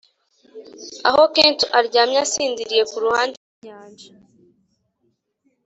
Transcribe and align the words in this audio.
aho 1.07 1.21
kent 1.35 1.59
aryamye 1.77 2.17
asinziriye 2.25 2.83
kuruhande 2.91 3.35
rwinyanja, 3.43 4.11